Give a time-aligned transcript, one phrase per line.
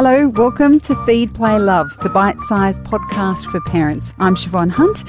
[0.00, 4.14] Hello, welcome to Feed, Play, Love, the bite sized podcast for parents.
[4.20, 5.02] I'm Siobhan Hunt.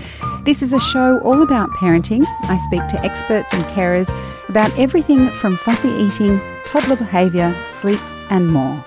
[0.46, 2.26] This is a show all about parenting.
[2.46, 4.10] I speak to experts and carers
[4.50, 8.00] about everything from fussy eating, toddler behaviour, sleep,
[8.32, 8.84] and more.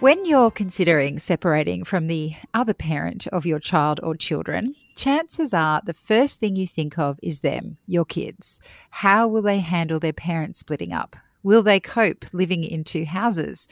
[0.00, 5.80] When you're considering separating from the other parent of your child or children, chances are
[5.82, 8.60] the first thing you think of is them, your kids.
[8.90, 11.16] How will they handle their parents splitting up?
[11.42, 13.68] Will they cope living in two houses?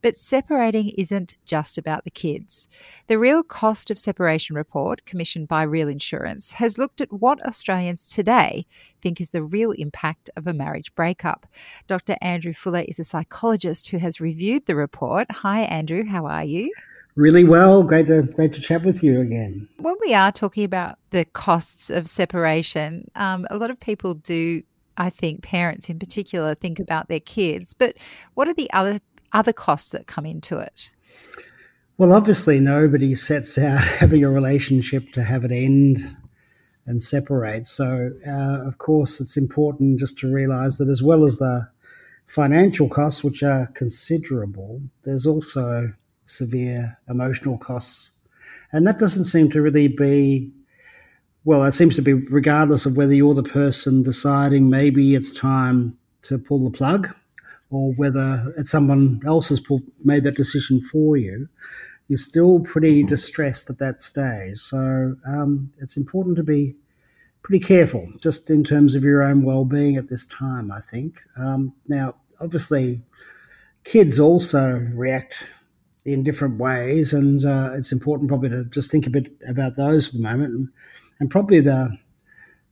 [0.00, 2.68] But separating isn't just about the kids.
[3.08, 8.06] The Real Cost of Separation report, commissioned by Real Insurance, has looked at what Australians
[8.06, 8.66] today
[9.02, 11.46] think is the real impact of a marriage breakup.
[11.88, 12.16] Dr.
[12.20, 15.26] Andrew Fuller is a psychologist who has reviewed the report.
[15.30, 16.72] Hi, Andrew, how are you?
[17.16, 17.82] Really well.
[17.82, 19.68] Great to great to chat with you again.
[19.78, 24.62] When we are talking about the costs of separation, um, a lot of people do
[24.98, 27.72] I think parents in particular think about their kids.
[27.72, 27.96] But
[28.34, 29.00] what are the other
[29.32, 30.90] other costs that come into it?
[31.96, 35.98] Well, obviously, nobody sets out having a relationship to have it end
[36.86, 37.66] and separate.
[37.66, 41.68] So, uh, of course, it's important just to realize that as well as the
[42.26, 45.92] financial costs, which are considerable, there's also
[46.24, 48.12] severe emotional costs.
[48.72, 50.52] And that doesn't seem to really be
[51.44, 55.96] well, it seems to be regardless of whether you're the person deciding maybe it's time
[56.22, 57.08] to pull the plug
[57.70, 61.48] or whether it's someone else has pulled, made that decision for you,
[62.08, 64.58] you're still pretty distressed at that stage.
[64.58, 66.74] So um, it's important to be
[67.42, 71.22] pretty careful just in terms of your own well-being at this time, I think.
[71.36, 73.02] Um, now, obviously,
[73.84, 75.44] kids also react
[76.04, 80.06] in different ways, and uh, it's important probably to just think a bit about those
[80.06, 80.68] for the moment and
[81.26, 81.96] probably the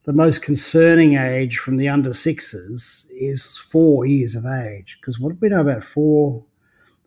[0.05, 4.99] the most concerning age from the under sixes is four years of age.
[5.01, 6.45] Because what we know about four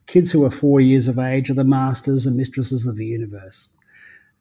[0.05, 3.69] kids who are four years of age are the masters and mistresses of the universe.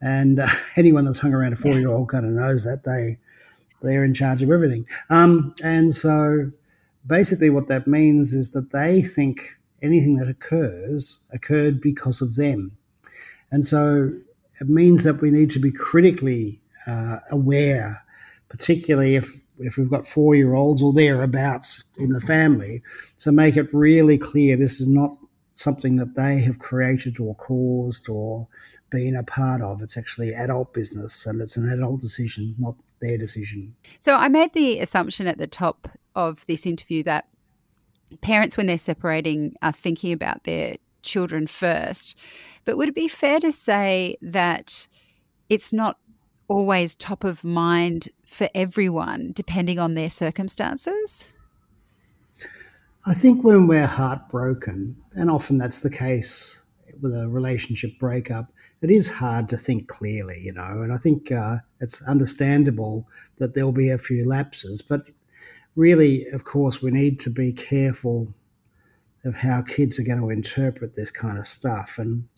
[0.00, 3.18] And uh, anyone that's hung around a four year old kind of knows that they
[3.80, 4.86] they're in charge of everything.
[5.08, 6.50] Um, and so
[7.06, 12.76] basically, what that means is that they think anything that occurs occurred because of them.
[13.52, 14.10] And so
[14.60, 18.02] it means that we need to be critically uh, aware,
[18.48, 22.80] particularly if if we've got four year olds or thereabouts in the family,
[23.18, 25.16] to make it really clear this is not
[25.54, 28.46] something that they have created or caused or
[28.90, 29.82] been a part of.
[29.82, 33.74] It's actually adult business and it's an adult decision, not their decision.
[33.98, 37.26] So I made the assumption at the top of this interview that
[38.20, 42.16] parents, when they're separating, are thinking about their children first.
[42.64, 44.86] But would it be fair to say that
[45.48, 45.98] it's not
[46.48, 51.32] always top of mind for everyone, depending on their circumstances?
[53.06, 56.62] I think when we're heartbroken, and often that's the case
[57.00, 60.82] with a relationship breakup, it is hard to think clearly, you know.
[60.82, 63.08] And I think uh, it's understandable
[63.38, 65.06] that there'll be a few lapses, but
[65.76, 68.28] really, of course, we need to be careful
[69.24, 71.98] of how kids are going to interpret this kind of stuff.
[71.98, 72.28] And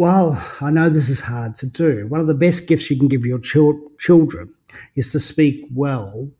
[0.00, 2.06] well, I know this is hard to do.
[2.06, 4.50] One of the best gifts you can give your ch- children
[4.94, 6.30] is to speak well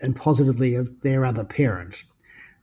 [0.00, 2.04] and positively of their other parent.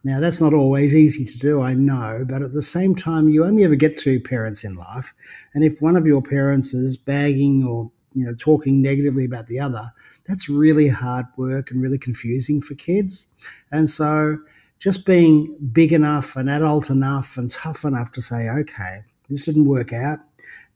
[0.04, 3.46] Now, that's not always easy to do, I know, but at the same time, you
[3.46, 5.14] only ever get two parents in life.
[5.54, 9.60] And if one of your parents is bagging or you know talking negatively about the
[9.60, 9.88] other,
[10.26, 13.28] that's really hard work and really confusing for kids.
[13.72, 14.40] And so,
[14.80, 19.66] just being big enough and adult enough and tough enough to say, okay, this didn't
[19.66, 20.18] work out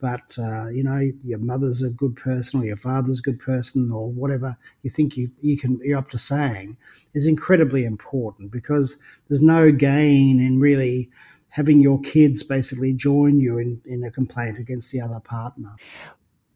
[0.04, 3.90] but uh, you know your mother's a good person or your father's a good person
[3.90, 6.76] or whatever you think you, you can you're up to saying
[7.14, 8.98] is incredibly important because
[9.30, 11.10] there's no gain in really
[11.48, 15.74] having your kids basically join you in, in a complaint against the other partner.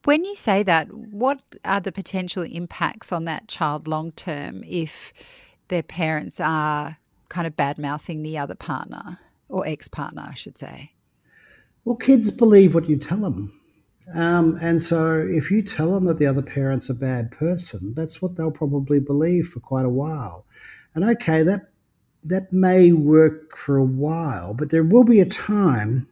[0.03, 5.13] When you say that, what are the potential impacts on that child long term if
[5.69, 6.97] their parents are
[7.29, 10.91] kind of bad mouthing the other partner or ex partner, I should say?
[11.87, 13.61] Well, kids believe what you tell them.
[14.13, 18.21] Um, and so if you tell them that the other parent's a bad person, that's
[18.21, 20.45] what they'll probably believe for quite a while.
[20.95, 21.69] And okay, that
[22.25, 26.09] that may work for a while, but there will be a time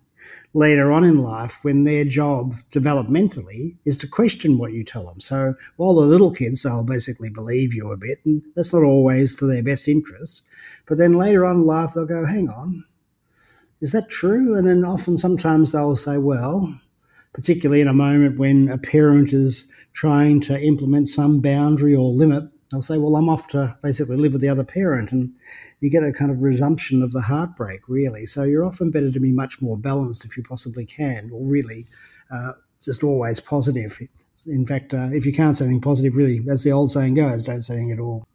[0.54, 5.19] later on in life when their job developmentally is to question what you tell them.
[5.19, 9.36] So while the little kids, they'll basically believe you a bit, and that's not always
[9.36, 10.44] to their best interest.
[10.88, 12.86] But then later on in life, they'll go, hang on,
[13.85, 14.57] is that true?
[14.57, 16.73] And then often, sometimes they'll say, well,
[17.33, 22.49] particularly in a moment when a parent is trying to implement some boundary or limit
[22.71, 25.11] they'll say, Well, I'm off to basically live with the other parent.
[25.11, 25.33] And
[25.81, 28.25] you get a kind of resumption of the heartbreak, really.
[28.25, 31.85] So you're often better to be much more balanced if you possibly can, or really
[32.31, 33.99] uh, just always positive.
[34.47, 37.43] In fact, uh, if you can't say anything positive, really, as the old saying goes,
[37.43, 38.27] don't say anything at all.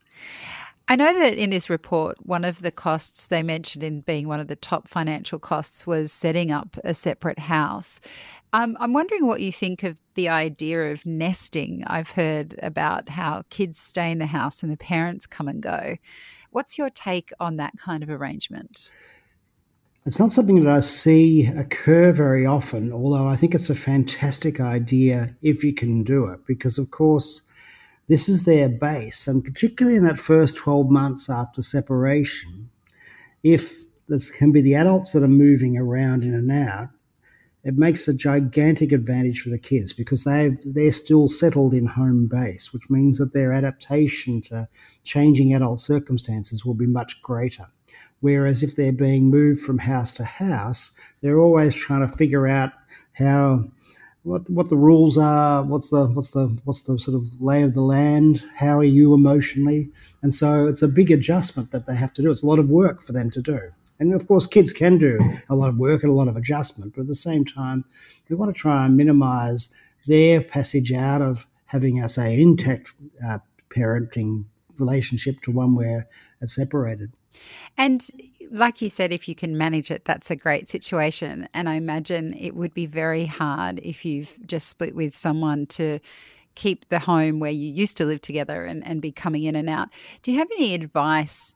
[0.91, 4.41] I know that in this report, one of the costs they mentioned in being one
[4.41, 8.01] of the top financial costs was setting up a separate house.
[8.53, 11.85] Um, I'm wondering what you think of the idea of nesting.
[11.87, 15.95] I've heard about how kids stay in the house and the parents come and go.
[16.51, 18.91] What's your take on that kind of arrangement?
[20.07, 24.59] It's not something that I see occur very often, although I think it's a fantastic
[24.59, 27.43] idea if you can do it, because of course,
[28.11, 29.29] this is their base.
[29.29, 32.69] And particularly in that first 12 months after separation,
[33.45, 36.89] if this can be the adults that are moving around in and out,
[37.63, 42.27] it makes a gigantic advantage for the kids because they they're still settled in home
[42.27, 44.69] base, which means that their adaptation to
[45.05, 47.69] changing adult circumstances will be much greater.
[48.19, 50.91] Whereas if they're being moved from house to house,
[51.21, 52.73] they're always trying to figure out
[53.13, 53.71] how
[54.23, 57.75] what what the rules are, what's the what's the what's the sort of lay of
[57.75, 59.91] the land, how are you emotionally,
[60.23, 62.31] and so it's a big adjustment that they have to do.
[62.31, 63.61] It's a lot of work for them to do,
[63.99, 65.19] and of course, kids can do
[65.49, 67.85] a lot of work and a lot of adjustment, but at the same time,
[68.29, 69.71] we want to try and minimise
[70.07, 72.95] their passage out of having, a say, intact
[73.27, 73.39] uh,
[73.75, 74.45] parenting
[74.79, 76.09] relationship to one where
[76.41, 77.13] it's separated.
[77.77, 78.07] And
[78.51, 81.49] like you said, if you can manage it, that's a great situation.
[81.55, 86.01] And I imagine it would be very hard if you've just split with someone to
[86.55, 89.71] keep the home where you used to live together and, and be coming in and
[89.71, 89.89] out.
[90.23, 91.55] Do you have any advice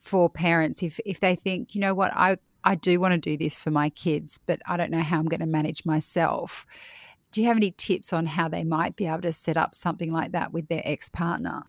[0.00, 3.36] for parents if, if they think, you know what, I, I do want to do
[3.36, 6.66] this for my kids, but I don't know how I'm going to manage myself?
[7.32, 10.10] Do you have any tips on how they might be able to set up something
[10.10, 11.64] like that with their ex partner?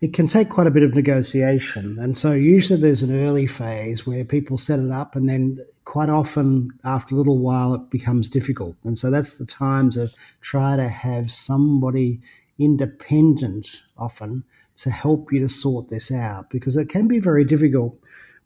[0.00, 1.96] It can take quite a bit of negotiation.
[1.98, 6.08] And so usually there's an early phase where people set it up and then quite
[6.08, 8.76] often after a little while it becomes difficult.
[8.84, 10.10] And so that's the time to
[10.40, 12.20] try to have somebody
[12.58, 14.44] independent often
[14.76, 17.98] to help you to sort this out because it can be very difficult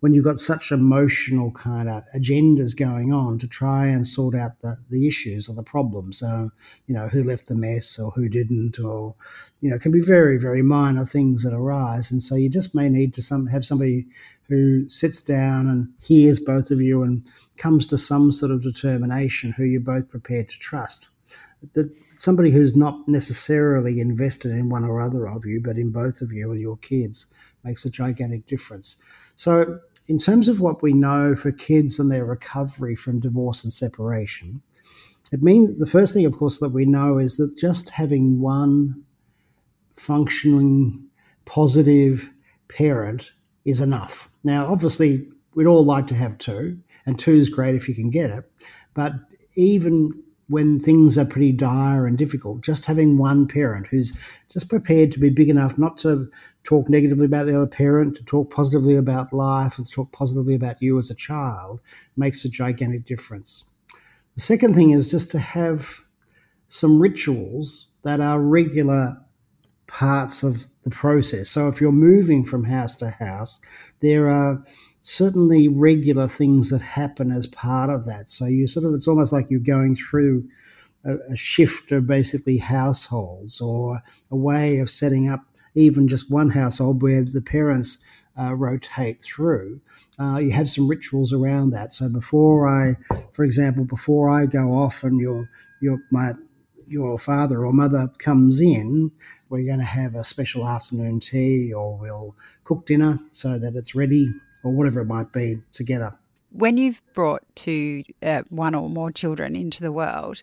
[0.03, 4.61] when you've got such emotional kind of agendas going on to try and sort out
[4.61, 6.25] the, the issues or the problems.
[6.25, 6.49] Uh,
[6.89, 9.15] you know, who left the mess or who didn't, or,
[9.61, 12.11] you know, it can be very, very minor things that arise.
[12.11, 14.05] And so you just may need to some, have somebody
[14.49, 17.25] who sits down and hears both of you and
[17.57, 21.11] comes to some sort of determination who you're both prepared to trust.
[21.75, 26.23] That somebody who's not necessarily invested in one or other of you, but in both
[26.23, 27.27] of you and your kids
[27.63, 28.97] makes a gigantic difference.
[29.37, 29.79] So
[30.09, 34.61] in terms of what we know for kids and their recovery from divorce and separation,
[35.33, 39.03] it means the first thing, of course, that we know is that just having one
[39.97, 41.03] functioning,
[41.45, 42.29] positive
[42.69, 43.33] parent
[43.65, 44.29] is enough.
[44.45, 48.11] Now, obviously, we'd all like to have two, and two is great if you can
[48.11, 48.45] get it.
[48.95, 49.13] But
[49.55, 54.13] even when things are pretty dire and difficult, just having one parent who's
[54.49, 56.29] just prepared to be big enough not to
[56.65, 60.55] talk negatively about the other parent, to talk positively about life, and to talk positively
[60.55, 61.81] about you as a child
[62.17, 63.65] makes a gigantic difference.
[64.35, 66.03] The second thing is just to have
[66.69, 69.17] some rituals that are regular
[69.87, 71.51] parts of the process.
[71.51, 73.61] So if you're moving from house to house,
[74.01, 74.65] there are
[75.03, 78.31] certainly regular things that happen as part of that.
[78.31, 80.49] So you sort of, it's almost like you're going through
[81.05, 85.45] a, a shift of basically households or a way of setting up
[85.75, 87.99] even just one household where the parents
[88.39, 89.81] uh, rotate through.
[90.19, 91.93] Uh, you have some rituals around that.
[91.93, 92.97] So before I,
[93.33, 96.33] for example, before I go off and your your my
[96.87, 99.11] your father or mother comes in,
[99.49, 103.95] we're going to have a special afternoon tea or we'll cook dinner so that it's
[103.95, 104.29] ready
[104.63, 106.17] or whatever it might be together.
[106.51, 110.43] When you've brought two, uh, one or more children into the world,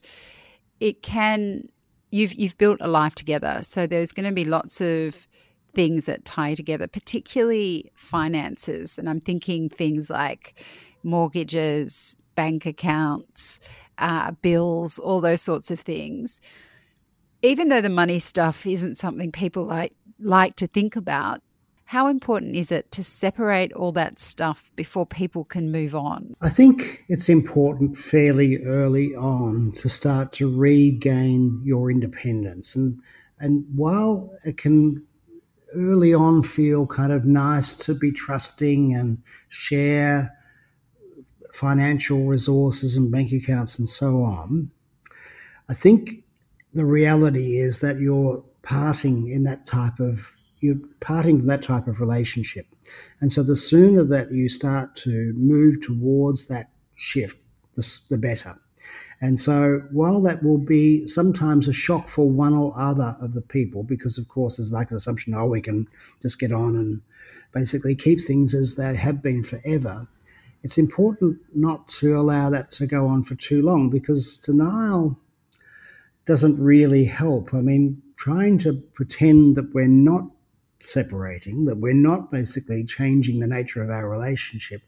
[0.79, 1.69] it can
[2.11, 3.59] you've you've built a life together.
[3.63, 5.27] So there's going to be lots of
[5.73, 8.97] things that tie together, particularly finances.
[8.97, 10.59] And I'm thinking things like
[11.03, 13.59] mortgages, bank accounts,
[13.97, 16.41] uh, bills, all those sorts of things.
[17.41, 21.41] Even though the money stuff isn't something people like like to think about,
[21.89, 26.35] how important is it to separate all that stuff before people can move on?
[26.39, 32.75] I think it's important fairly early on to start to regain your independence.
[32.75, 33.01] And
[33.39, 35.03] and while it can
[35.75, 39.17] early on feel kind of nice to be trusting and
[39.47, 40.31] share
[41.51, 44.69] financial resources and bank accounts and so on,
[45.69, 46.23] I think
[46.71, 50.31] the reality is that you're parting in that type of
[50.61, 52.67] you're parting from that type of relationship.
[53.21, 57.37] And so the sooner that you start to move towards that shift,
[57.75, 58.55] the, the better.
[59.21, 63.41] And so while that will be sometimes a shock for one or other of the
[63.41, 65.87] people, because of course there's like an assumption, oh, we can
[66.21, 67.01] just get on and
[67.53, 70.07] basically keep things as they have been forever.
[70.63, 75.17] It's important not to allow that to go on for too long because denial
[76.25, 77.53] doesn't really help.
[77.53, 80.29] I mean, trying to pretend that we're not
[80.79, 84.81] separating, that we're not basically changing the nature of our relationship,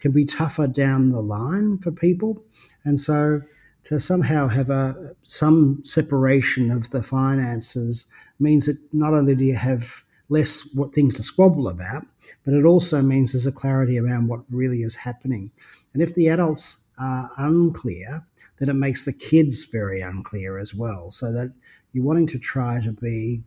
[0.00, 2.42] can be tougher down the line for people.
[2.84, 3.42] And so
[3.84, 8.06] to somehow have a some separation of the finances
[8.40, 12.04] means that not only do you have less what things to squabble about,
[12.44, 15.52] but it also means there's a clarity around what really is happening.
[15.94, 18.26] And if the adults are unclear,
[18.58, 21.12] then it makes the kids very unclear as well.
[21.12, 21.52] So that
[21.92, 23.42] you're wanting to try to be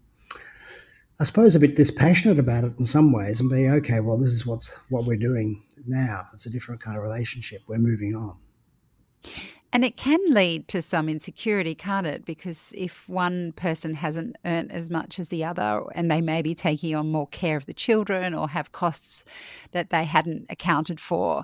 [1.21, 3.99] I suppose a bit dispassionate about it in some ways and be okay.
[3.99, 6.27] Well, this is what's what we're doing now.
[6.33, 7.61] It's a different kind of relationship.
[7.67, 8.38] We're moving on.
[9.71, 12.25] And it can lead to some insecurity, can't it?
[12.25, 16.55] Because if one person hasn't earned as much as the other and they may be
[16.55, 19.25] taking on more care of the children or have costs
[19.71, 21.43] that they hadn't accounted for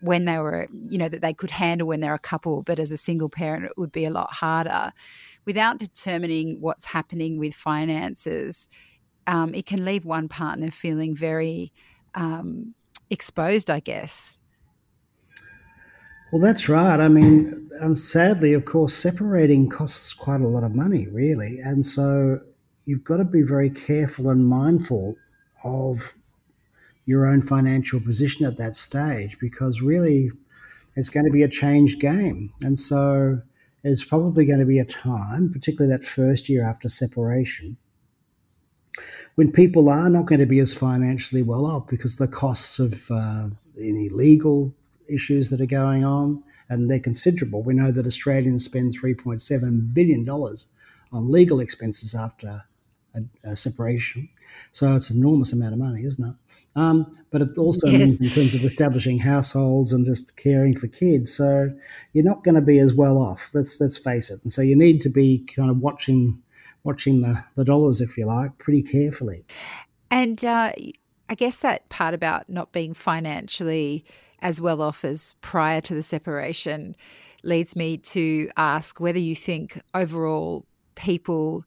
[0.00, 2.92] when they were, you know, that they could handle when they're a couple, but as
[2.92, 4.92] a single parent, it would be a lot harder.
[5.44, 8.68] Without determining what's happening with finances,
[9.28, 11.70] um, it can leave one partner feeling very
[12.14, 12.74] um,
[13.10, 14.38] exposed, I guess.
[16.32, 16.98] Well, that's right.
[16.98, 21.58] I mean, and sadly, of course, separating costs quite a lot of money, really.
[21.62, 22.40] And so
[22.86, 25.14] you've got to be very careful and mindful
[25.62, 26.14] of
[27.04, 30.30] your own financial position at that stage because really
[30.96, 32.52] it's going to be a changed game.
[32.62, 33.40] And so
[33.84, 37.76] it's probably going to be a time, particularly that first year after separation,
[39.36, 43.10] when people are not going to be as financially well off because the costs of
[43.10, 44.74] uh, any legal
[45.08, 47.62] issues that are going on, and they're considerable.
[47.62, 52.62] We know that Australians spend $3.7 billion on legal expenses after
[53.14, 54.28] a, a, separation.
[54.70, 56.34] So it's an enormous amount of money, isn't it?
[56.76, 57.98] Um, but it also yes.
[57.98, 61.34] means in terms of establishing households and just caring for kids.
[61.34, 61.72] So
[62.12, 63.50] you're not going to be as well off.
[63.54, 64.40] Let's let's face it.
[64.42, 66.40] And so you need to be kind of watching
[66.84, 69.44] watching the, the dollars, if you like, pretty carefully.
[70.10, 70.72] And uh,
[71.28, 74.04] I guess that part about not being financially
[74.40, 76.94] as well off as prior to the separation
[77.42, 81.64] leads me to ask whether you think overall people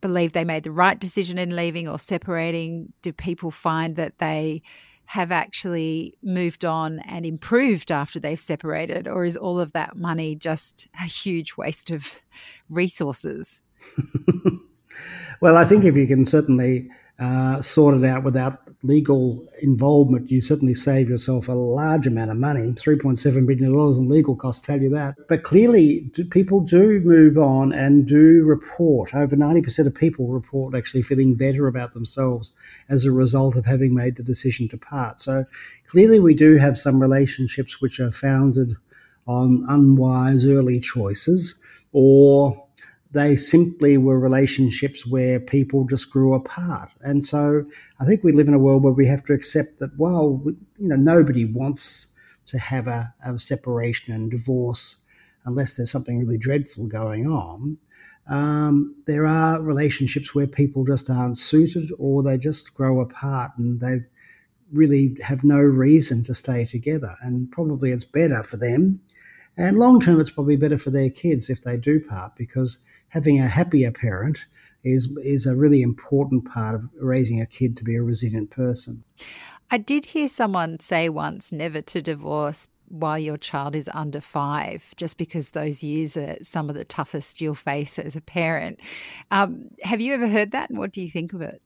[0.00, 2.92] believe they made the right decision in leaving or separating.
[3.02, 4.62] Do people find that they
[5.06, 10.34] have actually moved on and improved after they've separated, or is all of that money
[10.34, 12.20] just a huge waste of
[12.68, 13.62] resources?
[15.40, 20.40] well, I think if you can certainly uh, sort it out without legal involvement, you
[20.40, 22.62] certainly save yourself a large amount of money.
[22.72, 25.14] $3.7 billion in legal costs tell you that.
[25.28, 29.14] But clearly, people do move on and do report.
[29.14, 32.52] Over 90% of people report actually feeling better about themselves
[32.88, 35.20] as a result of having made the decision to part.
[35.20, 35.44] So
[35.86, 38.72] clearly, we do have some relationships which are founded
[39.28, 41.54] on unwise early choices
[41.92, 42.66] or
[43.12, 46.90] they simply were relationships where people just grew apart.
[47.02, 47.64] And so
[48.00, 50.42] I think we live in a world where we have to accept that, well,
[50.78, 52.08] you know, nobody wants
[52.46, 54.96] to have a, a separation and divorce
[55.44, 57.76] unless there's something really dreadful going on.
[58.28, 63.80] Um, there are relationships where people just aren't suited or they just grow apart and
[63.80, 64.00] they
[64.72, 67.14] really have no reason to stay together.
[67.22, 69.00] And probably it's better for them.
[69.56, 72.78] And long term, it's probably better for their kids if they do part because
[73.08, 74.46] having a happier parent
[74.84, 79.04] is is a really important part of raising a kid to be a resilient person.
[79.70, 84.94] I did hear someone say once never to divorce while your child is under five,
[84.96, 88.80] just because those years are some of the toughest you'll face as a parent.
[89.30, 91.62] Um, have you ever heard that, and what do you think of it?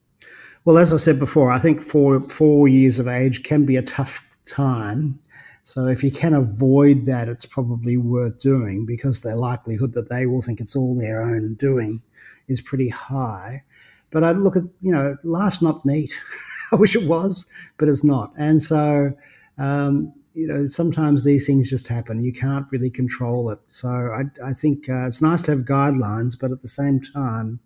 [0.64, 3.82] Well, as I said before, I think four four years of age can be a
[3.82, 5.18] tough time
[5.66, 10.24] so if you can avoid that, it's probably worth doing because the likelihood that they
[10.24, 12.00] will think it's all their own doing
[12.46, 13.64] is pretty high.
[14.12, 16.12] But I look at, you know, life's not neat.
[16.72, 17.46] I wish it was,
[17.78, 18.32] but it's not.
[18.38, 19.12] And so,
[19.58, 22.22] um, you know, sometimes these things just happen.
[22.22, 23.58] You can't really control it.
[23.66, 27.58] So I, I think uh, it's nice to have guidelines, but at the same time,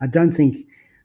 [0.00, 0.56] I don't think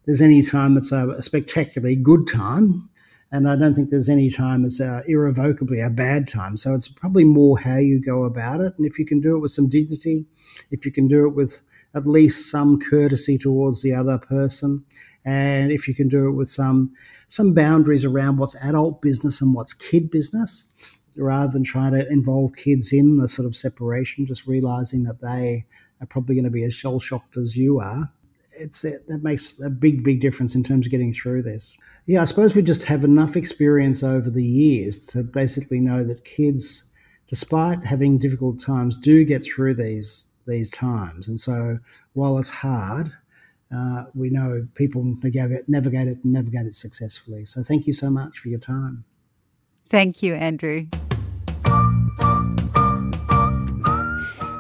[0.06, 2.88] there's any time that's a, a spectacularly good time
[3.32, 6.58] and I don't think there's any time as uh, irrevocably a bad time.
[6.58, 8.74] So it's probably more how you go about it.
[8.78, 10.26] And if you can do it with some dignity,
[10.72, 11.62] if you can do it with
[11.96, 14.86] at least some courtesy towards the other person.
[15.26, 16.94] And if you can do it with some
[17.28, 20.66] some boundaries around what's adult business and what's kid business,
[21.18, 25.66] rather than trying to involve kids in the sort of separation, just realizing that they
[26.00, 28.12] are probably going to be as shell shocked as you are.
[28.60, 31.78] It's it, that makes a big, big difference in terms of getting through this.
[32.06, 36.26] Yeah, I suppose we just have enough experience over the years to basically know that
[36.26, 36.84] kids,
[37.28, 41.28] despite having difficult times, do get through these these times.
[41.28, 41.80] And so,
[42.14, 43.12] while it's hard,
[43.76, 47.46] uh, we know people navigate, navigate it and navigate it successfully.
[47.46, 49.04] So, thank you so much for your time.
[49.90, 50.88] Thank you, Andrew.